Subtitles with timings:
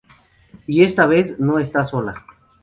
[0.65, 2.25] Y esta vez no está sola.